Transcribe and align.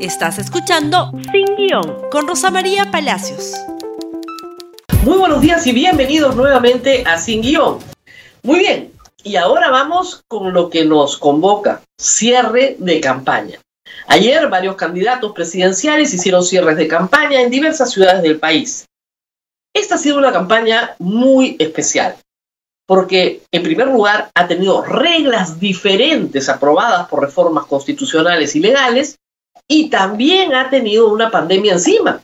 Estás 0.00 0.38
escuchando 0.38 1.12
Sin 1.30 1.56
Guión 1.56 2.10
con 2.10 2.26
Rosa 2.26 2.50
María 2.50 2.90
Palacios. 2.90 3.54
Muy 5.04 5.18
buenos 5.18 5.40
días 5.40 5.64
y 5.68 5.72
bienvenidos 5.72 6.34
nuevamente 6.34 7.04
a 7.06 7.16
Sin 7.16 7.42
Guión. 7.42 7.78
Muy 8.42 8.58
bien, 8.58 8.92
y 9.22 9.36
ahora 9.36 9.70
vamos 9.70 10.24
con 10.26 10.52
lo 10.52 10.68
que 10.68 10.84
nos 10.84 11.16
convoca, 11.16 11.80
cierre 11.96 12.76
de 12.78 13.00
campaña. 13.00 13.60
Ayer 14.08 14.48
varios 14.48 14.74
candidatos 14.74 15.32
presidenciales 15.32 16.12
hicieron 16.12 16.44
cierres 16.44 16.76
de 16.76 16.88
campaña 16.88 17.40
en 17.40 17.50
diversas 17.50 17.92
ciudades 17.92 18.22
del 18.22 18.40
país. 18.40 18.86
Esta 19.72 19.94
ha 19.94 19.98
sido 19.98 20.18
una 20.18 20.32
campaña 20.32 20.96
muy 20.98 21.56
especial, 21.60 22.16
porque 22.86 23.42
en 23.52 23.62
primer 23.62 23.86
lugar 23.86 24.30
ha 24.34 24.48
tenido 24.48 24.82
reglas 24.82 25.60
diferentes 25.60 26.48
aprobadas 26.48 27.06
por 27.08 27.22
reformas 27.22 27.66
constitucionales 27.66 28.56
y 28.56 28.60
legales 28.60 29.18
y 29.68 29.90
también 29.90 30.54
ha 30.54 30.70
tenido 30.70 31.08
una 31.08 31.30
pandemia 31.30 31.74
encima. 31.74 32.20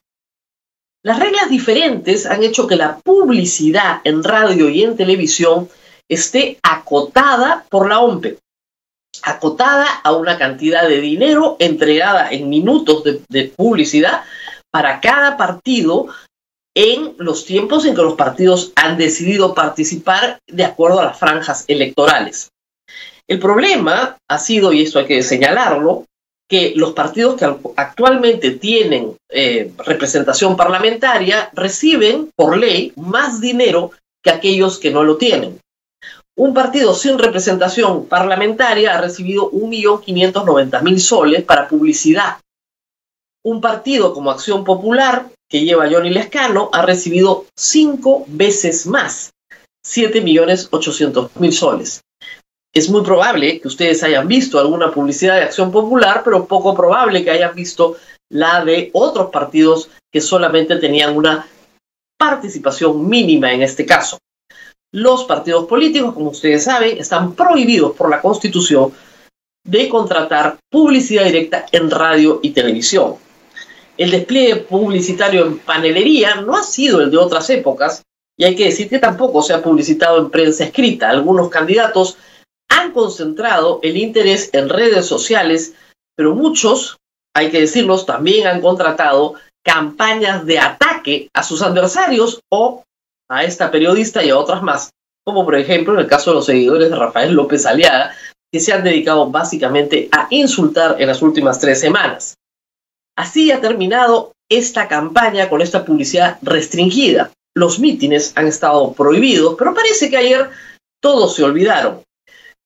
Las 1.02 1.18
reglas 1.18 1.48
diferentes 1.48 2.26
han 2.26 2.42
hecho 2.42 2.66
que 2.66 2.76
la 2.76 2.98
publicidad 2.98 4.00
en 4.04 4.22
radio 4.22 4.68
y 4.68 4.82
en 4.82 4.96
televisión 4.96 5.68
esté 6.08 6.58
acotada 6.62 7.64
por 7.70 7.88
la 7.88 8.00
OMPE, 8.00 8.38
acotada 9.22 9.86
a 10.04 10.12
una 10.12 10.36
cantidad 10.36 10.86
de 10.86 11.00
dinero 11.00 11.56
entregada 11.58 12.30
en 12.30 12.50
minutos 12.50 13.04
de, 13.04 13.22
de 13.28 13.44
publicidad 13.44 14.24
para 14.70 15.00
cada 15.00 15.36
partido 15.36 16.08
en 16.74 17.14
los 17.18 17.46
tiempos 17.46 17.84
en 17.84 17.94
que 17.94 18.02
los 18.02 18.14
partidos 18.14 18.72
han 18.76 18.96
decidido 18.96 19.54
participar 19.54 20.38
de 20.46 20.64
acuerdo 20.64 21.00
a 21.00 21.06
las 21.06 21.18
franjas 21.18 21.64
electorales. 21.66 22.50
El 23.26 23.38
problema 23.38 24.16
ha 24.28 24.38
sido, 24.38 24.72
y 24.72 24.82
esto 24.82 24.98
hay 24.98 25.06
que 25.06 25.22
señalarlo, 25.22 26.04
que 26.50 26.72
los 26.74 26.94
partidos 26.94 27.36
que 27.36 27.44
actualmente 27.76 28.50
tienen 28.50 29.16
eh, 29.28 29.72
representación 29.78 30.56
parlamentaria 30.56 31.48
reciben 31.52 32.28
por 32.34 32.58
ley 32.58 32.92
más 32.96 33.40
dinero 33.40 33.92
que 34.20 34.30
aquellos 34.30 34.80
que 34.80 34.90
no 34.90 35.04
lo 35.04 35.16
tienen. 35.16 35.60
Un 36.36 36.52
partido 36.52 36.92
sin 36.94 37.20
representación 37.20 38.06
parlamentaria 38.06 38.96
ha 38.96 39.00
recibido 39.00 39.48
1.590.000 39.52 40.98
soles 40.98 41.44
para 41.44 41.68
publicidad. 41.68 42.38
Un 43.44 43.60
partido 43.60 44.12
como 44.12 44.32
Acción 44.32 44.64
Popular, 44.64 45.30
que 45.48 45.64
lleva 45.64 45.88
Johnny 45.88 46.10
Lescano, 46.10 46.68
ha 46.72 46.82
recibido 46.82 47.46
cinco 47.56 48.24
veces 48.26 48.86
más, 48.86 49.30
7.800.000 49.86 51.52
soles 51.52 52.00
es 52.72 52.88
muy 52.88 53.02
probable 53.02 53.60
que 53.60 53.68
ustedes 53.68 54.02
hayan 54.02 54.28
visto 54.28 54.58
alguna 54.58 54.92
publicidad 54.92 55.36
de 55.36 55.42
Acción 55.42 55.72
Popular, 55.72 56.22
pero 56.24 56.46
poco 56.46 56.74
probable 56.74 57.24
que 57.24 57.30
hayan 57.30 57.54
visto 57.54 57.96
la 58.30 58.64
de 58.64 58.90
otros 58.92 59.30
partidos 59.30 59.90
que 60.12 60.20
solamente 60.20 60.76
tenían 60.76 61.16
una 61.16 61.46
participación 62.18 63.08
mínima 63.08 63.52
en 63.52 63.62
este 63.62 63.84
caso. 63.84 64.18
Los 64.92 65.24
partidos 65.24 65.66
políticos, 65.66 66.14
como 66.14 66.30
ustedes 66.30 66.64
saben, 66.64 66.98
están 66.98 67.34
prohibidos 67.34 67.96
por 67.96 68.10
la 68.10 68.20
Constitución 68.20 68.92
de 69.64 69.88
contratar 69.88 70.58
publicidad 70.70 71.24
directa 71.24 71.66
en 71.72 71.90
radio 71.90 72.40
y 72.42 72.50
televisión. 72.50 73.16
El 73.96 74.10
despliegue 74.10 74.56
publicitario 74.56 75.44
en 75.44 75.58
panelería 75.58 76.36
no 76.36 76.56
ha 76.56 76.62
sido 76.62 77.00
el 77.00 77.10
de 77.10 77.18
otras 77.18 77.50
épocas 77.50 78.02
y 78.36 78.44
hay 78.44 78.56
que 78.56 78.64
decir 78.64 78.88
que 78.88 78.98
tampoco 78.98 79.42
se 79.42 79.52
ha 79.52 79.62
publicitado 79.62 80.18
en 80.18 80.30
prensa 80.30 80.64
escrita. 80.64 81.10
Algunos 81.10 81.50
candidatos 81.50 82.16
han 82.80 82.92
concentrado 82.92 83.80
el 83.82 83.96
interés 83.96 84.50
en 84.52 84.68
redes 84.68 85.06
sociales, 85.06 85.74
pero 86.16 86.34
muchos, 86.34 86.96
hay 87.34 87.50
que 87.50 87.60
decirlos, 87.60 88.06
también 88.06 88.46
han 88.46 88.60
contratado 88.60 89.34
campañas 89.62 90.46
de 90.46 90.58
ataque 90.58 91.28
a 91.34 91.42
sus 91.42 91.62
adversarios 91.62 92.40
o 92.50 92.84
a 93.28 93.44
esta 93.44 93.70
periodista 93.70 94.24
y 94.24 94.30
a 94.30 94.38
otras 94.38 94.62
más, 94.62 94.90
como 95.24 95.44
por 95.44 95.54
ejemplo 95.56 95.94
en 95.94 96.00
el 96.00 96.06
caso 96.06 96.30
de 96.30 96.36
los 96.36 96.46
seguidores 96.46 96.90
de 96.90 96.96
Rafael 96.96 97.32
López 97.32 97.66
Aliaga, 97.66 98.14
que 98.52 98.60
se 98.60 98.72
han 98.72 98.82
dedicado 98.82 99.30
básicamente 99.30 100.08
a 100.10 100.26
insultar 100.30 100.96
en 101.00 101.06
las 101.06 101.22
últimas 101.22 101.60
tres 101.60 101.78
semanas. 101.78 102.34
Así 103.16 103.52
ha 103.52 103.60
terminado 103.60 104.32
esta 104.50 104.88
campaña 104.88 105.48
con 105.48 105.60
esta 105.60 105.84
publicidad 105.84 106.38
restringida. 106.42 107.30
Los 107.54 107.78
mítines 107.78 108.32
han 108.36 108.46
estado 108.46 108.92
prohibidos, 108.94 109.54
pero 109.58 109.74
parece 109.74 110.10
que 110.10 110.16
ayer 110.16 110.50
todos 111.00 111.36
se 111.36 111.44
olvidaron. 111.44 112.02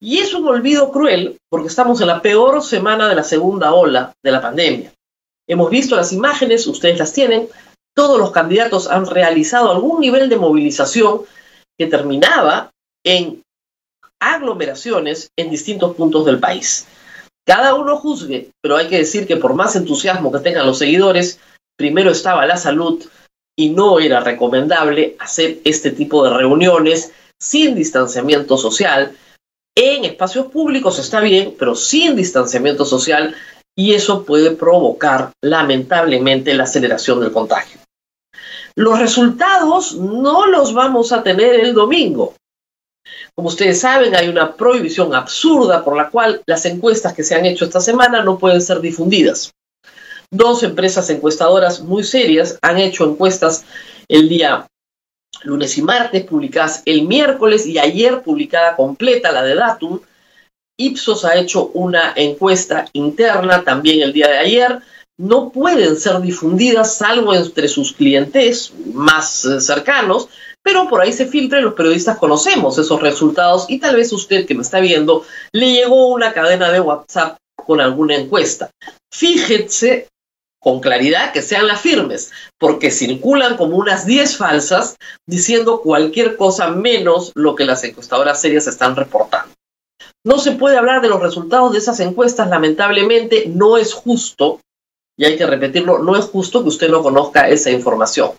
Y 0.00 0.19
es 0.19 0.34
un 0.34 0.47
olvido 0.47 0.91
cruel 0.91 1.38
porque 1.49 1.69
estamos 1.69 2.00
en 2.00 2.09
la 2.09 2.21
peor 2.21 2.62
semana 2.62 3.09
de 3.09 3.15
la 3.15 3.25
segunda 3.25 3.72
ola 3.75 4.12
de 4.22 4.32
la 4.32 4.43
pandemia. 4.43 4.93
Hemos 5.49 5.71
visto 5.71 5.97
las 5.97 6.12
imágenes, 6.12 6.66
ustedes 6.66 6.99
las 6.99 7.12
tienen, 7.12 7.49
todos 7.94 8.19
los 8.19 8.33
candidatos 8.33 8.88
han 8.88 9.06
realizado 9.06 9.71
algún 9.71 10.00
nivel 10.00 10.28
de 10.28 10.37
movilización 10.37 11.22
que 11.78 11.87
terminaba 11.87 12.71
en 13.04 13.43
aglomeraciones 14.21 15.31
en 15.37 15.50
distintos 15.50 15.94
puntos 15.94 16.25
del 16.25 16.41
país. 16.41 16.87
Cada 17.47 17.75
uno 17.75 17.97
juzgue, 17.97 18.50
pero 18.62 18.77
hay 18.77 18.88
que 18.88 18.99
decir 18.99 19.27
que 19.27 19.37
por 19.37 19.54
más 19.54 19.77
entusiasmo 19.77 20.33
que 20.33 20.38
tengan 20.38 20.66
los 20.66 20.78
seguidores, 20.78 21.38
primero 21.77 22.10
estaba 22.10 22.47
la 22.47 22.56
salud 22.56 23.04
y 23.56 23.71
no 23.71 24.00
era 24.00 24.21
recomendable 24.21 25.16
hacer 25.19 25.59
este 25.65 25.91
tipo 25.91 26.25
de 26.25 26.34
reuniones 26.37 27.12
sin 27.38 27.75
distanciamiento 27.75 28.56
social, 28.56 29.15
en 29.77 30.05
espacios 30.05 30.47
públicos 30.47 30.99
está 30.99 31.21
bien, 31.21 31.55
pero 31.59 31.75
sin 31.75 32.17
distanciamiento 32.17 32.85
social 32.85 33.35
y 33.77 33.95
eso 33.95 34.25
puede 34.25 34.53
provocar 34.53 35.33
lamentablemente 35.43 36.55
la 36.55 36.65
aceleración 36.65 37.21
del 37.21 37.33
contagio. 37.33 37.81
Los 38.77 38.99
resultados 38.99 39.95
no 39.97 40.47
los 40.47 40.75
vamos 40.75 41.13
a 41.13 41.23
tener 41.23 41.61
el 41.61 41.75
domingo. 41.75 42.34
Como 43.34 43.49
ustedes 43.49 43.81
saben, 43.81 44.15
hay 44.15 44.29
una 44.29 44.55
prohibición 44.55 45.15
absurda 45.15 45.84
por 45.84 45.97
la 45.97 46.09
cual 46.09 46.43
las 46.47 46.65
encuestas 46.67 47.13
que 47.13 47.25
se 47.25 47.34
han 47.34 47.45
hecho 47.45 47.65
esta 47.65 47.81
semana 47.81 48.23
no 48.23 48.39
pueden 48.39 48.61
ser 48.61 48.81
difundidas. 48.81 49.53
Dos 50.31 50.63
empresas 50.63 51.11
encuestadoras 51.11 51.81
muy 51.81 52.03
serias 52.03 52.59
han 52.63 52.79
hecho 52.79 53.05
encuestas 53.05 53.65
el 54.09 54.29
día 54.29 54.67
lunes 55.43 55.77
y 55.78 55.83
martes, 55.83 56.25
publicadas 56.25 56.83
el 56.84 57.03
miércoles 57.03 57.67
y 57.67 57.78
ayer 57.78 58.22
publicada 58.22 58.77
completa 58.77 59.33
la 59.33 59.43
de 59.43 59.55
Datum. 59.55 60.00
Ipsos 60.78 61.25
ha 61.25 61.37
hecho 61.37 61.71
una 61.75 62.12
encuesta 62.17 62.87
interna 62.93 63.62
también 63.62 64.03
el 64.03 64.12
día 64.12 64.28
de 64.28 64.39
ayer. 64.39 64.81
No 65.17 65.50
pueden 65.50 65.97
ser 65.97 66.21
difundidas 66.21 66.97
salvo 66.97 67.34
entre 67.34 67.69
sus 67.69 67.93
clientes 67.93 68.72
más 68.93 69.45
eh, 69.45 69.61
cercanos, 69.61 70.28
pero 70.62 70.89
por 70.89 71.00
ahí 71.00 71.12
se 71.12 71.27
filtra 71.27 71.61
y 71.61 71.62
los 71.62 71.75
periodistas 71.75 72.19
conocemos 72.19 72.78
esos 72.78 73.01
resultados 73.01 73.66
y 73.69 73.78
tal 73.78 73.97
vez 73.97 74.12
usted 74.12 74.47
que 74.47 74.55
me 74.55 74.62
está 74.62 74.81
viendo 74.81 75.25
le 75.53 75.72
llegó 75.72 76.09
una 76.09 76.33
cadena 76.33 76.72
de 76.72 76.81
WhatsApp 76.81 77.37
con 77.65 77.81
alguna 77.81 78.16
encuesta. 78.16 78.71
Fíjese 79.12 80.09
con 80.65 80.81
claridad 80.81 81.31
que 81.35 81.43
sean 81.43 81.67
las 81.67 81.83
firmes, 81.83 82.33
porque 82.59 82.91
circulan 82.91 83.59
como 83.59 83.77
unas 83.77 84.07
10 84.07 84.39
falsas 84.39 84.97
diciendo 85.27 85.83
cualquier 85.83 86.39
cosa 86.39 86.69
menos 86.69 87.33
lo 87.35 87.55
que 87.55 87.67
las 87.67 87.85
encuestadoras 87.85 88.41
serias 88.41 88.67
están 88.67 88.97
reportando. 88.97 89.53
No 90.25 90.39
se 90.39 90.53
puede 90.53 90.79
hablar 90.79 91.03
de 91.03 91.11
los 91.11 91.21
resultados 91.21 91.73
de 91.73 91.79
esas 91.81 92.01
encuestas, 92.01 92.49
lamentablemente 92.49 93.45
no 93.47 93.77
es 93.77 93.93
justo, 93.93 94.61
y 95.19 95.27
hay 95.27 95.37
que 95.37 95.47
repetirlo, 95.47 95.99
no 95.99 96.17
es 96.17 96.25
justo 96.25 96.63
que 96.63 96.71
usted 96.71 96.89
no 96.89 97.03
conozca 97.03 97.47
esa 97.51 97.71
información. 97.71 98.31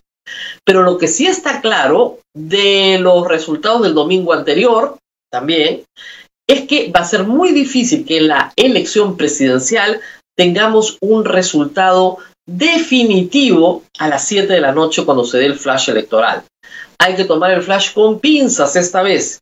Pero 0.65 0.81
lo 0.81 0.97
que 0.97 1.07
sí 1.07 1.27
está 1.27 1.61
claro 1.61 2.17
de 2.33 2.97
los 2.99 3.27
resultados 3.27 3.83
del 3.83 3.93
domingo 3.93 4.33
anterior, 4.33 4.97
también, 5.31 5.83
es 6.47 6.67
que 6.67 6.91
va 6.91 7.01
a 7.01 7.05
ser 7.05 7.23
muy 7.25 7.51
difícil 7.51 8.03
que 8.03 8.17
en 8.17 8.29
la 8.29 8.51
elección 8.55 9.15
presidencial 9.15 10.01
tengamos 10.35 10.97
un 11.01 11.25
resultado 11.25 12.17
definitivo 12.45 13.83
a 13.97 14.07
las 14.07 14.27
7 14.27 14.51
de 14.51 14.61
la 14.61 14.71
noche 14.71 15.03
cuando 15.03 15.25
se 15.25 15.39
dé 15.39 15.45
el 15.45 15.57
flash 15.57 15.89
electoral. 15.89 16.43
Hay 16.99 17.15
que 17.15 17.25
tomar 17.25 17.51
el 17.51 17.63
flash 17.63 17.93
con 17.93 18.19
pinzas 18.19 18.75
esta 18.75 19.01
vez. 19.01 19.39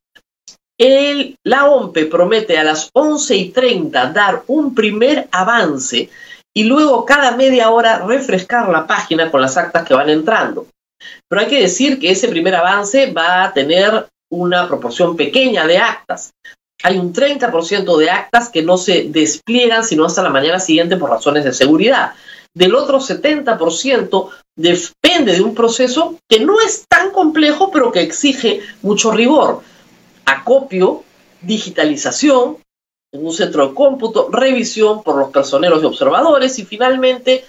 El, 0.80 1.38
la 1.44 1.70
OMPE 1.70 2.06
promete 2.06 2.58
a 2.58 2.64
las 2.64 2.90
11 2.94 3.36
y 3.36 3.50
30 3.50 4.12
dar 4.12 4.44
un 4.48 4.74
primer 4.74 5.28
avance 5.32 6.10
y 6.56 6.64
luego 6.64 7.06
cada 7.06 7.36
media 7.36 7.70
hora 7.70 8.00
refrescar 8.00 8.70
la 8.70 8.88
página 8.88 9.30
con 9.30 9.42
las 9.42 9.58
actas 9.58 9.86
que 9.88 9.94
van 9.94 10.10
entrando. 10.10 10.68
Pero 11.28 11.42
hay 11.42 11.48
que 11.48 11.62
decir 11.62 12.00
que 12.00 12.12
ese 12.12 12.28
primer 12.28 12.56
avance 12.56 13.12
va 13.12 13.44
a 13.44 13.54
tener 13.54 14.08
una 14.32 14.68
proporción 14.68 15.16
pequeña 15.16 15.68
de 15.68 15.78
actas 15.78 16.34
hay 16.84 16.98
un 16.98 17.14
30% 17.14 17.98
de 17.98 18.10
actas 18.10 18.50
que 18.50 18.62
no 18.62 18.78
se 18.78 19.06
despliegan 19.06 19.86
sino 19.86 20.06
hasta 20.06 20.22
la 20.22 20.30
mañana 20.30 20.60
siguiente 20.60 20.98
por 20.98 21.10
razones 21.10 21.46
de 21.46 21.54
seguridad. 21.54 22.14
Del 22.54 22.76
otro 22.76 23.00
70% 23.00 24.30
depende 24.56 25.34
de 25.34 25.42
un 25.42 25.56
proceso 25.56 26.20
que 26.30 26.42
no 26.42 26.60
es 26.60 26.86
tan 26.88 27.12
complejo, 27.12 27.72
pero 27.72 27.92
que 27.92 28.02
exige 28.02 28.62
mucho 28.82 29.12
rigor. 29.12 29.62
Acopio, 30.26 31.04
digitalización, 31.42 32.58
en 33.14 33.26
un 33.26 33.34
centro 33.34 33.70
de 33.70 33.74
cómputo, 33.74 34.30
revisión 34.30 35.04
por 35.04 35.16
los 35.18 35.30
personeros 35.30 35.82
y 35.82 35.86
observadores 35.86 36.60
y 36.60 36.66
finalmente 36.66 37.46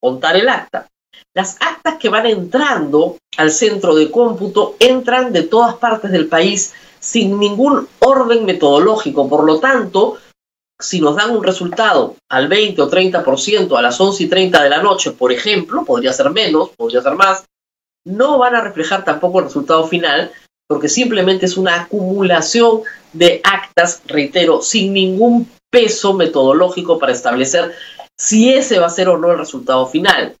contar 0.00 0.36
el 0.36 0.48
acta. 0.48 0.86
Las 1.34 1.56
actas 1.60 1.96
que 1.98 2.08
van 2.08 2.26
entrando 2.26 3.16
al 3.36 3.50
centro 3.50 3.94
de 3.94 4.10
cómputo 4.10 4.76
entran 4.78 5.32
de 5.32 5.42
todas 5.42 5.74
partes 5.74 6.10
del 6.12 6.28
país 6.28 6.72
sin 7.06 7.38
ningún 7.38 7.86
orden 8.00 8.44
metodológico. 8.44 9.28
Por 9.28 9.44
lo 9.44 9.60
tanto, 9.60 10.18
si 10.80 11.00
nos 11.00 11.14
dan 11.14 11.30
un 11.30 11.44
resultado 11.44 12.16
al 12.28 12.48
20 12.48 12.82
o 12.82 12.90
30% 12.90 13.78
a 13.78 13.82
las 13.82 14.00
11 14.00 14.24
y 14.24 14.28
30 14.28 14.62
de 14.64 14.70
la 14.70 14.82
noche, 14.82 15.12
por 15.12 15.30
ejemplo, 15.30 15.84
podría 15.84 16.12
ser 16.12 16.30
menos, 16.30 16.70
podría 16.70 17.00
ser 17.02 17.14
más, 17.14 17.44
no 18.04 18.38
van 18.38 18.56
a 18.56 18.60
reflejar 18.60 19.04
tampoco 19.04 19.38
el 19.38 19.44
resultado 19.44 19.86
final, 19.86 20.32
porque 20.66 20.88
simplemente 20.88 21.46
es 21.46 21.56
una 21.56 21.82
acumulación 21.82 22.82
de 23.12 23.40
actas, 23.44 24.02
reitero, 24.06 24.60
sin 24.60 24.92
ningún 24.92 25.48
peso 25.70 26.12
metodológico 26.12 26.98
para 26.98 27.12
establecer 27.12 27.72
si 28.18 28.52
ese 28.52 28.80
va 28.80 28.86
a 28.86 28.90
ser 28.90 29.08
o 29.08 29.16
no 29.16 29.30
el 29.30 29.38
resultado 29.38 29.86
final. 29.86 30.34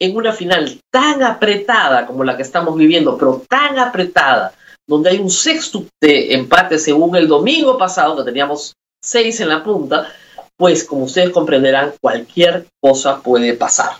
En 0.00 0.14
una 0.16 0.32
final 0.32 0.78
tan 0.92 1.24
apretada 1.24 2.06
como 2.06 2.22
la 2.22 2.36
que 2.36 2.42
estamos 2.42 2.76
viviendo, 2.76 3.18
pero 3.18 3.42
tan 3.48 3.80
apretada, 3.80 4.54
donde 4.86 5.10
hay 5.10 5.18
un 5.18 5.30
sexto 5.30 5.84
de 6.00 6.34
empate 6.34 6.78
según 6.78 7.16
el 7.16 7.28
domingo 7.28 7.78
pasado, 7.78 8.16
que 8.16 8.24
teníamos 8.24 8.74
seis 9.02 9.40
en 9.40 9.48
la 9.48 9.62
punta, 9.62 10.08
pues 10.56 10.84
como 10.84 11.04
ustedes 11.04 11.30
comprenderán, 11.30 11.94
cualquier 12.00 12.66
cosa 12.80 13.20
puede 13.20 13.54
pasar. 13.54 13.92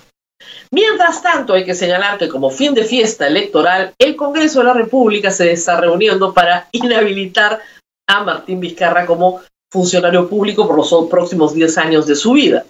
Mientras 0.70 1.22
tanto, 1.22 1.54
hay 1.54 1.64
que 1.64 1.74
señalar 1.74 2.18
que 2.18 2.28
como 2.28 2.50
fin 2.50 2.74
de 2.74 2.84
fiesta 2.84 3.26
electoral, 3.26 3.94
el 3.98 4.16
Congreso 4.16 4.60
de 4.60 4.66
la 4.66 4.72
República 4.72 5.30
se 5.30 5.52
está 5.52 5.80
reuniendo 5.80 6.34
para 6.34 6.68
inhabilitar 6.72 7.60
a 8.06 8.22
Martín 8.22 8.60
Vizcarra 8.60 9.06
como 9.06 9.40
funcionario 9.70 10.28
público 10.28 10.66
por 10.66 10.76
los 10.76 11.08
próximos 11.08 11.54
10 11.54 11.78
años 11.78 12.06
de 12.06 12.14
su 12.14 12.32
vida. 12.32 12.64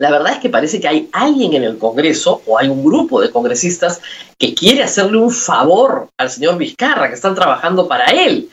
La 0.00 0.10
verdad 0.10 0.32
es 0.32 0.38
que 0.38 0.48
parece 0.48 0.80
que 0.80 0.88
hay 0.88 1.10
alguien 1.12 1.52
en 1.52 1.62
el 1.62 1.76
Congreso 1.76 2.40
o 2.46 2.58
hay 2.58 2.68
un 2.68 2.82
grupo 2.82 3.20
de 3.20 3.30
congresistas 3.30 4.00
que 4.38 4.54
quiere 4.54 4.82
hacerle 4.82 5.18
un 5.18 5.30
favor 5.30 6.08
al 6.18 6.30
señor 6.30 6.56
Vizcarra, 6.56 7.08
que 7.08 7.16
están 7.16 7.34
trabajando 7.34 7.86
para 7.86 8.06
él. 8.06 8.48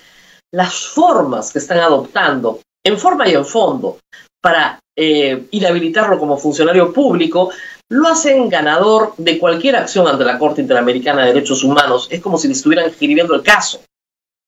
Las 0.51 0.87
formas 0.87 1.53
que 1.53 1.59
están 1.59 1.79
adoptando, 1.79 2.59
en 2.85 2.97
forma 2.99 3.29
y 3.29 3.33
en 3.33 3.45
fondo, 3.45 3.97
para 4.41 4.81
eh, 4.93 5.47
inhabilitarlo 5.51 6.19
como 6.19 6.37
funcionario 6.37 6.91
público, 6.91 7.49
lo 7.87 8.09
hacen 8.09 8.49
ganador 8.49 9.13
de 9.15 9.39
cualquier 9.39 9.77
acción 9.77 10.05
ante 10.05 10.25
la 10.25 10.37
Corte 10.37 10.59
Interamericana 10.59 11.21
de 11.21 11.33
Derechos 11.33 11.63
Humanos. 11.63 12.09
Es 12.11 12.19
como 12.19 12.37
si 12.37 12.49
le 12.49 12.55
estuvieran 12.55 12.89
escribiendo 12.89 13.33
el 13.33 13.41
caso. 13.41 13.79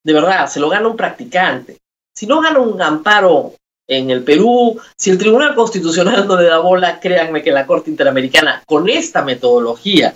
De 0.04 0.12
verdad, 0.12 0.48
se 0.48 0.60
lo 0.60 0.68
gana 0.68 0.90
un 0.90 0.98
practicante. 0.98 1.78
Si 2.14 2.28
no 2.28 2.42
gana 2.42 2.60
un 2.60 2.82
amparo 2.82 3.54
en 3.90 4.12
el 4.12 4.24
Perú, 4.24 4.80
si 4.96 5.10
el 5.10 5.18
Tribunal 5.18 5.56
Constitucional 5.56 6.28
no 6.28 6.40
le 6.40 6.48
da 6.48 6.60
bola, 6.60 7.00
créanme 7.00 7.42
que 7.42 7.52
la 7.52 7.66
Corte 7.66 7.90
Interamericana, 7.90 8.64
con 8.66 8.88
esta 8.88 9.24
metodología, 9.24 10.16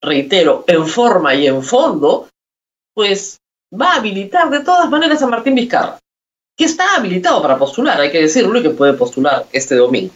reitero, 0.00 0.64
en 0.68 0.86
forma 0.86 1.34
y 1.34 1.48
en 1.48 1.62
fondo, 1.62 2.28
pues 2.94 3.38
va 3.78 3.92
a 3.92 3.96
habilitar 3.96 4.48
de 4.50 4.60
todas 4.60 4.88
maneras 4.88 5.20
a 5.20 5.26
Martín 5.26 5.56
Vizcarra, 5.56 5.98
que 6.56 6.64
está 6.64 6.94
habilitado 6.94 7.42
para 7.42 7.58
postular, 7.58 8.00
hay 8.00 8.12
que 8.12 8.22
decirlo, 8.22 8.60
y 8.60 8.62
que 8.62 8.70
puede 8.70 8.94
postular 8.94 9.46
este 9.52 9.74
domingo. 9.74 10.14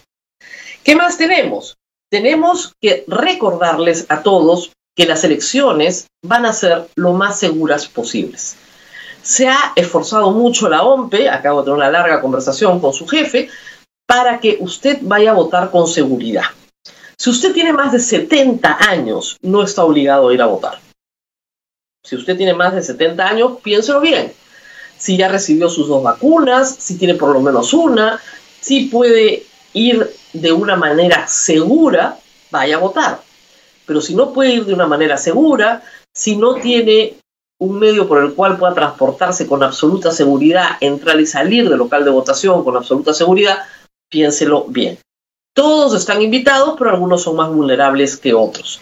¿Qué 0.84 0.94
más 0.94 1.18
tenemos? 1.18 1.76
Tenemos 2.08 2.72
que 2.80 3.04
recordarles 3.08 4.06
a 4.10 4.22
todos 4.22 4.72
que 4.94 5.06
las 5.06 5.24
elecciones 5.24 6.06
van 6.22 6.46
a 6.46 6.52
ser 6.52 6.86
lo 6.94 7.14
más 7.14 7.40
seguras 7.40 7.88
posibles. 7.88 8.56
Se 9.22 9.48
ha 9.48 9.72
esforzado 9.76 10.30
mucho 10.32 10.68
la 10.68 10.82
OMPE, 10.82 11.30
acabo 11.30 11.60
de 11.60 11.64
tener 11.66 11.76
una 11.78 11.90
larga 11.90 12.20
conversación 12.20 12.80
con 12.80 12.92
su 12.92 13.06
jefe, 13.06 13.48
para 14.06 14.40
que 14.40 14.58
usted 14.60 14.98
vaya 15.02 15.30
a 15.30 15.34
votar 15.34 15.70
con 15.70 15.86
seguridad. 15.86 16.44
Si 17.16 17.30
usted 17.30 17.52
tiene 17.52 17.72
más 17.72 17.92
de 17.92 18.00
70 18.00 18.78
años, 18.90 19.36
no 19.42 19.62
está 19.62 19.84
obligado 19.84 20.28
a 20.28 20.34
ir 20.34 20.42
a 20.42 20.46
votar. 20.46 20.80
Si 22.02 22.16
usted 22.16 22.36
tiene 22.36 22.52
más 22.52 22.74
de 22.74 22.82
70 22.82 23.26
años, 23.26 23.58
piénselo 23.62 24.00
bien. 24.00 24.32
Si 24.98 25.16
ya 25.16 25.28
recibió 25.28 25.68
sus 25.68 25.88
dos 25.88 26.02
vacunas, 26.02 26.74
si 26.74 26.98
tiene 26.98 27.14
por 27.14 27.32
lo 27.32 27.40
menos 27.40 27.72
una, 27.72 28.20
si 28.60 28.86
puede 28.86 29.44
ir 29.72 30.10
de 30.32 30.52
una 30.52 30.76
manera 30.76 31.28
segura, 31.28 32.18
vaya 32.50 32.76
a 32.76 32.80
votar. 32.80 33.22
Pero 33.86 34.00
si 34.00 34.14
no 34.14 34.32
puede 34.32 34.54
ir 34.54 34.64
de 34.64 34.74
una 34.74 34.86
manera 34.86 35.16
segura, 35.16 35.82
si 36.12 36.36
no 36.36 36.56
tiene 36.56 37.21
un 37.62 37.78
medio 37.78 38.08
por 38.08 38.18
el 38.18 38.34
cual 38.34 38.58
pueda 38.58 38.74
transportarse 38.74 39.46
con 39.46 39.62
absoluta 39.62 40.10
seguridad, 40.10 40.78
entrar 40.80 41.20
y 41.20 41.26
salir 41.26 41.68
del 41.68 41.78
local 41.78 42.04
de 42.04 42.10
votación 42.10 42.64
con 42.64 42.76
absoluta 42.76 43.14
seguridad, 43.14 43.58
piénselo 44.10 44.64
bien. 44.64 44.98
Todos 45.54 45.94
están 45.94 46.20
invitados, 46.20 46.74
pero 46.76 46.90
algunos 46.90 47.22
son 47.22 47.36
más 47.36 47.48
vulnerables 47.50 48.16
que 48.16 48.34
otros. 48.34 48.80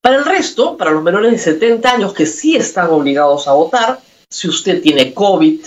Para 0.00 0.16
el 0.16 0.24
resto, 0.24 0.78
para 0.78 0.92
los 0.92 1.02
menores 1.02 1.32
de 1.32 1.38
70 1.38 1.92
años 1.92 2.14
que 2.14 2.24
sí 2.24 2.56
están 2.56 2.88
obligados 2.88 3.46
a 3.46 3.52
votar, 3.52 4.00
si 4.30 4.48
usted 4.48 4.80
tiene 4.80 5.12
COVID 5.12 5.60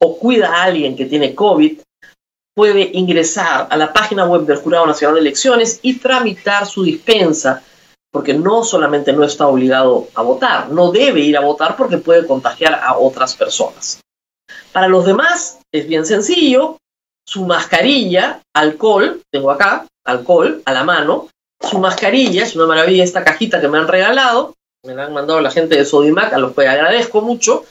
o 0.00 0.18
cuida 0.18 0.48
a 0.48 0.64
alguien 0.64 0.96
que 0.96 1.06
tiene 1.06 1.36
COVID, 1.36 1.78
puede 2.52 2.90
ingresar 2.94 3.68
a 3.70 3.76
la 3.76 3.92
página 3.92 4.26
web 4.26 4.42
del 4.44 4.56
Jurado 4.56 4.86
Nacional 4.86 5.14
de 5.14 5.20
Elecciones 5.20 5.78
y 5.82 6.00
tramitar 6.00 6.66
su 6.66 6.82
dispensa 6.82 7.62
porque 8.10 8.34
no 8.34 8.64
solamente 8.64 9.12
no 9.12 9.24
está 9.24 9.46
obligado 9.46 10.08
a 10.14 10.22
votar, 10.22 10.70
no 10.70 10.90
debe 10.90 11.20
ir 11.20 11.36
a 11.36 11.40
votar 11.40 11.76
porque 11.76 11.98
puede 11.98 12.26
contagiar 12.26 12.74
a 12.74 12.96
otras 12.96 13.34
personas. 13.34 14.00
Para 14.72 14.88
los 14.88 15.04
demás 15.04 15.60
es 15.72 15.86
bien 15.86 16.06
sencillo, 16.06 16.78
su 17.26 17.44
mascarilla, 17.44 18.40
alcohol, 18.54 19.20
tengo 19.30 19.50
acá, 19.50 19.86
alcohol 20.04 20.62
a 20.64 20.72
la 20.72 20.84
mano, 20.84 21.28
su 21.60 21.78
mascarilla, 21.78 22.44
es 22.44 22.56
una 22.56 22.66
maravilla 22.66 23.04
esta 23.04 23.24
cajita 23.24 23.60
que 23.60 23.68
me 23.68 23.78
han 23.78 23.88
regalado, 23.88 24.54
me 24.84 24.94
la 24.94 25.04
han 25.04 25.12
mandado 25.12 25.40
la 25.40 25.50
gente 25.50 25.76
de 25.76 25.84
Sodimac, 25.84 26.32
a 26.32 26.38
los 26.38 26.54
que 26.54 26.66
agradezco 26.66 27.20
mucho, 27.20 27.64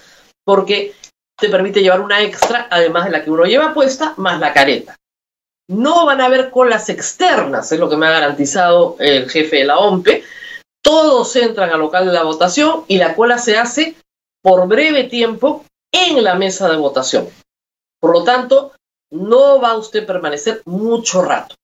porque 0.46 0.94
te 1.40 1.50
permite 1.50 1.82
llevar 1.82 2.02
una 2.02 2.22
extra, 2.22 2.68
además 2.70 3.06
de 3.06 3.12
la 3.12 3.24
que 3.24 3.32
uno 3.32 3.46
lleva 3.46 3.74
puesta, 3.74 4.14
más 4.18 4.40
la 4.40 4.54
careta. 4.54 4.96
No 5.68 6.06
van 6.06 6.22
a 6.22 6.26
haber 6.26 6.50
colas 6.50 6.90
externas, 6.90 7.72
es 7.72 7.80
lo 7.80 7.90
que 7.90 7.98
me 7.98 8.08
ha 8.08 8.12
garantizado 8.12 8.96
el 9.00 9.30
jefe 9.30 9.58
de 9.58 9.66
la 9.66 9.80
OMPE. 9.80 10.24
Todos 10.82 11.36
entran 11.36 11.70
al 11.70 11.80
local 11.80 12.06
de 12.06 12.14
la 12.14 12.24
votación 12.24 12.86
y 12.88 12.98
la 12.98 13.16
cola 13.16 13.38
se 13.38 13.58
hace 13.58 13.96
por 14.42 14.68
breve 14.68 15.04
tiempo 15.06 15.66
en 15.92 16.24
la 16.24 16.36
mesa 16.36 16.70
de 16.70 16.78
votación. 16.78 17.28
Por 18.00 18.14
lo 18.14 18.24
tanto, 18.24 18.72
no 19.12 19.60
va 19.60 19.72
a 19.72 19.78
usted 19.78 20.06
permanecer 20.06 20.62
mucho 20.66 21.22
rato. 21.22 21.56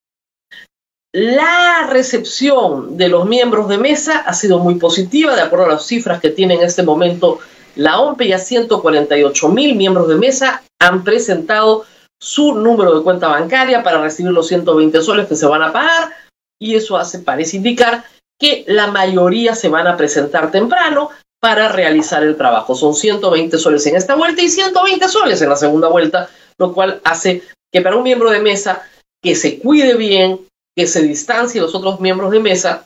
La 1.14 1.88
recepción 1.90 2.98
de 2.98 3.08
los 3.08 3.26
miembros 3.26 3.70
de 3.70 3.78
mesa 3.78 4.20
ha 4.20 4.34
sido 4.34 4.60
muy 4.60 4.76
positiva, 4.76 5.36
de 5.36 5.42
acuerdo 5.42 5.66
a 5.66 5.70
las 5.70 5.86
cifras 5.86 6.20
que 6.20 6.32
tiene 6.32 6.56
en 6.56 6.64
este 6.64 6.84
momento 6.84 7.40
la 7.76 8.00
OMPE, 8.00 8.28
ya 8.28 8.40
148 8.40 9.50
mil 9.50 9.76
miembros 9.76 10.08
de 10.08 10.16
mesa 10.16 10.64
han 10.80 11.04
presentado 11.04 11.86
su 12.24 12.56
número 12.56 12.98
de 12.98 13.04
cuenta 13.04 13.28
bancaria 13.28 13.84
para 13.84 14.02
recibir 14.02 14.32
los 14.32 14.48
120 14.48 15.02
soles 15.02 15.28
que 15.28 15.36
se 15.36 15.46
van 15.46 15.62
a 15.62 15.74
pagar 15.74 16.14
y 16.58 16.76
eso 16.76 16.96
hace, 16.96 17.20
parece 17.20 17.58
indicar 17.58 18.06
que 18.40 18.64
la 18.66 18.88
mayoría 18.88 19.56
se 19.56 19.68
van 19.68 19.88
a 19.88 19.98
presentar 19.98 20.50
temprano 20.50 21.10
para 21.42 21.68
realizar 21.68 22.24
el 22.24 22.38
trabajo. 22.38 22.76
Son 22.76 22.96
120 22.96 23.58
soles 23.58 23.86
en 23.88 23.98
esta 23.98 24.16
vuelta 24.16 24.42
y 24.42 24.48
120 24.48 25.06
soles 25.10 25.42
en 25.42 25.50
la 25.50 25.58
segunda 25.58 25.90
vuelta, 25.90 26.30
lo 26.58 26.74
cual 26.74 27.02
hace 27.04 27.44
que 27.70 27.82
para 27.82 27.98
un 27.98 28.04
miembro 28.04 28.32
de 28.32 28.40
mesa 28.40 28.84
que 29.22 29.36
se 29.36 29.60
cuide 29.60 29.96
bien, 29.96 30.48
que 30.78 30.88
se 30.88 31.02
distancie 31.02 31.60
de 31.60 31.68
los 31.68 31.76
otros 31.76 32.00
miembros 32.00 32.32
de 32.32 32.40
mesa, 32.40 32.86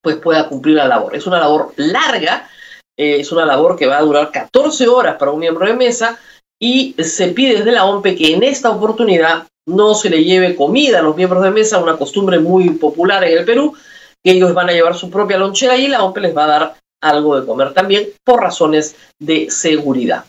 pues 0.00 0.14
pueda 0.14 0.48
cumplir 0.48 0.76
la 0.76 0.86
labor. 0.86 1.16
Es 1.16 1.26
una 1.26 1.40
labor 1.40 1.72
larga, 1.74 2.48
eh, 2.96 3.18
es 3.18 3.32
una 3.32 3.44
labor 3.44 3.76
que 3.76 3.88
va 3.88 3.98
a 3.98 4.02
durar 4.02 4.30
14 4.30 4.86
horas 4.86 5.16
para 5.16 5.32
un 5.32 5.40
miembro 5.40 5.66
de 5.66 5.74
mesa, 5.74 6.20
y 6.64 6.94
se 7.02 7.28
pide 7.28 7.58
desde 7.58 7.72
la 7.72 7.84
OMPE 7.84 8.16
que 8.16 8.32
en 8.32 8.42
esta 8.42 8.70
oportunidad 8.70 9.46
no 9.66 9.94
se 9.94 10.08
le 10.08 10.24
lleve 10.24 10.56
comida 10.56 11.00
a 11.00 11.02
los 11.02 11.14
miembros 11.14 11.42
de 11.42 11.50
mesa, 11.50 11.76
una 11.76 11.98
costumbre 11.98 12.38
muy 12.38 12.70
popular 12.70 13.22
en 13.22 13.36
el 13.36 13.44
Perú, 13.44 13.74
que 14.22 14.30
ellos 14.30 14.54
van 14.54 14.70
a 14.70 14.72
llevar 14.72 14.94
su 14.94 15.10
propia 15.10 15.36
lonchera 15.36 15.76
y 15.76 15.88
la 15.88 16.02
OMPE 16.02 16.22
les 16.22 16.34
va 16.34 16.44
a 16.44 16.46
dar 16.46 16.74
algo 17.02 17.38
de 17.38 17.46
comer 17.46 17.74
también 17.74 18.08
por 18.24 18.40
razones 18.40 18.96
de 19.18 19.50
seguridad. 19.50 20.24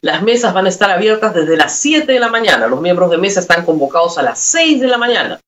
Las 0.00 0.24
mesas 0.24 0.52
van 0.52 0.66
a 0.66 0.70
estar 0.70 0.90
abiertas 0.90 1.32
desde 1.32 1.56
las 1.56 1.78
7 1.78 2.10
de 2.10 2.18
la 2.18 2.30
mañana. 2.30 2.66
Los 2.66 2.80
miembros 2.80 3.08
de 3.08 3.18
mesa 3.18 3.38
están 3.38 3.64
convocados 3.64 4.18
a 4.18 4.24
las 4.24 4.40
6 4.40 4.80
de 4.80 4.88
la 4.88 4.98
mañana. 4.98 5.38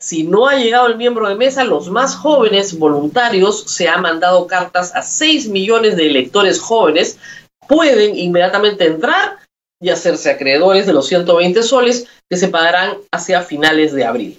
Si 0.00 0.22
no 0.22 0.46
ha 0.46 0.54
llegado 0.54 0.86
el 0.86 0.96
miembro 0.96 1.28
de 1.28 1.34
mesa, 1.34 1.64
los 1.64 1.90
más 1.90 2.14
jóvenes 2.14 2.78
voluntarios, 2.78 3.64
se 3.66 3.88
han 3.88 4.02
mandado 4.02 4.46
cartas 4.46 4.94
a 4.94 5.02
6 5.02 5.48
millones 5.48 5.96
de 5.96 6.06
electores 6.06 6.60
jóvenes, 6.60 7.18
pueden 7.66 8.16
inmediatamente 8.16 8.86
entrar 8.86 9.43
y 9.80 9.90
hacerse 9.90 10.30
acreedores 10.30 10.86
de 10.86 10.92
los 10.92 11.06
120 11.06 11.62
soles 11.62 12.06
que 12.30 12.36
se 12.36 12.48
pagarán 12.48 12.98
hacia 13.12 13.42
finales 13.42 13.92
de 13.92 14.04
abril. 14.04 14.38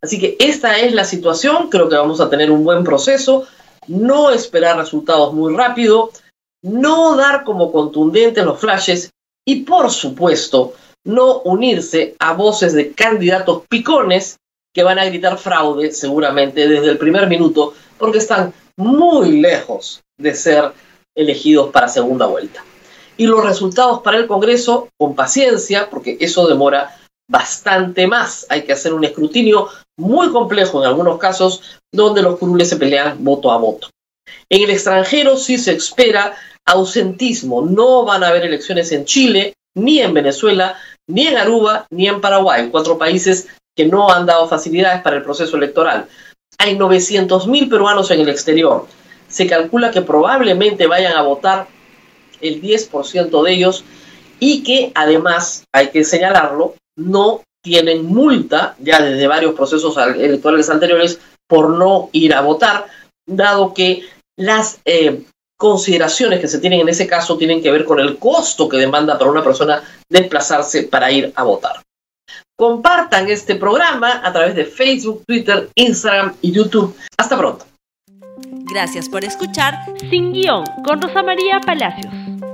Así 0.00 0.18
que 0.18 0.36
esta 0.38 0.78
es 0.78 0.92
la 0.92 1.04
situación, 1.04 1.70
creo 1.70 1.88
que 1.88 1.96
vamos 1.96 2.20
a 2.20 2.28
tener 2.28 2.50
un 2.50 2.64
buen 2.64 2.84
proceso, 2.84 3.46
no 3.86 4.30
esperar 4.30 4.76
resultados 4.76 5.32
muy 5.32 5.54
rápido, 5.54 6.10
no 6.62 7.16
dar 7.16 7.44
como 7.44 7.72
contundentes 7.72 8.44
los 8.44 8.58
flashes 8.58 9.10
y 9.44 9.62
por 9.62 9.90
supuesto 9.90 10.74
no 11.04 11.40
unirse 11.40 12.14
a 12.18 12.32
voces 12.34 12.72
de 12.72 12.92
candidatos 12.92 13.64
picones 13.68 14.36
que 14.72 14.84
van 14.84 14.98
a 14.98 15.04
gritar 15.04 15.36
fraude 15.38 15.92
seguramente 15.92 16.68
desde 16.68 16.90
el 16.90 16.98
primer 16.98 17.28
minuto 17.28 17.74
porque 17.98 18.18
están 18.18 18.52
muy 18.76 19.40
lejos 19.40 20.00
de 20.18 20.34
ser 20.34 20.72
elegidos 21.14 21.70
para 21.70 21.88
segunda 21.88 22.26
vuelta. 22.26 22.64
Y 23.16 23.26
los 23.26 23.44
resultados 23.44 24.00
para 24.00 24.18
el 24.18 24.26
Congreso, 24.26 24.88
con 24.98 25.14
paciencia, 25.14 25.88
porque 25.90 26.16
eso 26.20 26.46
demora 26.46 26.96
bastante 27.28 28.06
más. 28.06 28.46
Hay 28.48 28.62
que 28.62 28.72
hacer 28.72 28.92
un 28.94 29.04
escrutinio 29.04 29.68
muy 29.98 30.30
complejo 30.30 30.80
en 30.80 30.88
algunos 30.88 31.18
casos 31.18 31.62
donde 31.92 32.22
los 32.22 32.38
curules 32.38 32.68
se 32.68 32.76
pelean 32.76 33.22
voto 33.22 33.50
a 33.52 33.58
voto. 33.58 33.88
En 34.48 34.62
el 34.62 34.70
extranjero 34.70 35.36
sí 35.36 35.58
se 35.58 35.72
espera 35.72 36.34
ausentismo. 36.66 37.62
No 37.62 38.04
van 38.04 38.24
a 38.24 38.28
haber 38.28 38.44
elecciones 38.44 38.92
en 38.92 39.04
Chile, 39.04 39.54
ni 39.74 40.00
en 40.00 40.14
Venezuela, 40.14 40.76
ni 41.08 41.26
en 41.26 41.36
Aruba, 41.36 41.86
ni 41.90 42.08
en 42.08 42.20
Paraguay, 42.20 42.68
cuatro 42.70 42.98
países 42.98 43.48
que 43.74 43.86
no 43.86 44.10
han 44.10 44.26
dado 44.26 44.48
facilidades 44.48 45.02
para 45.02 45.16
el 45.16 45.22
proceso 45.22 45.56
electoral. 45.56 46.06
Hay 46.58 46.76
900.000 46.76 47.70
peruanos 47.70 48.10
en 48.10 48.20
el 48.20 48.28
exterior. 48.28 48.86
Se 49.28 49.46
calcula 49.46 49.90
que 49.90 50.02
probablemente 50.02 50.86
vayan 50.86 51.14
a 51.16 51.22
votar 51.22 51.66
el 52.42 52.60
10% 52.60 53.42
de 53.42 53.52
ellos 53.52 53.84
y 54.38 54.62
que 54.62 54.92
además, 54.94 55.64
hay 55.72 55.90
que 55.90 56.04
señalarlo, 56.04 56.74
no 56.96 57.42
tienen 57.62 58.04
multa 58.06 58.74
ya 58.80 59.00
desde 59.00 59.26
varios 59.26 59.54
procesos 59.54 59.96
electorales 59.96 60.68
anteriores 60.68 61.20
por 61.48 61.70
no 61.70 62.10
ir 62.12 62.34
a 62.34 62.40
votar, 62.40 62.86
dado 63.26 63.72
que 63.72 64.02
las 64.36 64.80
eh, 64.84 65.22
consideraciones 65.56 66.40
que 66.40 66.48
se 66.48 66.58
tienen 66.58 66.80
en 66.80 66.88
ese 66.88 67.06
caso 67.06 67.38
tienen 67.38 67.62
que 67.62 67.70
ver 67.70 67.84
con 67.84 68.00
el 68.00 68.18
costo 68.18 68.68
que 68.68 68.78
demanda 68.78 69.16
para 69.16 69.30
una 69.30 69.44
persona 69.44 69.80
desplazarse 70.10 70.84
para 70.84 71.12
ir 71.12 71.32
a 71.36 71.44
votar. 71.44 71.80
Compartan 72.58 73.28
este 73.28 73.54
programa 73.54 74.22
a 74.24 74.32
través 74.32 74.56
de 74.56 74.64
Facebook, 74.64 75.22
Twitter, 75.26 75.68
Instagram 75.76 76.34
y 76.42 76.52
YouTube. 76.52 76.96
Hasta 77.16 77.38
pronto. 77.38 77.64
Gracias 78.72 79.08
por 79.08 79.24
escuchar 79.24 79.74
Sin 80.10 80.32
Guión 80.32 80.64
con 80.84 81.00
Rosa 81.00 81.22
María 81.22 81.60
Palacios. 81.60 82.31